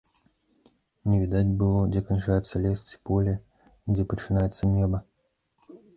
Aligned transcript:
Не 1.09 1.17
відаць 1.23 1.57
было, 1.59 1.81
дзе 1.95 2.01
канчаецца 2.09 2.61
лес 2.63 2.79
ці 2.89 2.97
поле 3.11 3.35
і 3.37 3.89
дзе 3.99 4.03
пачынаецца 4.15 4.63
неба. 4.79 4.97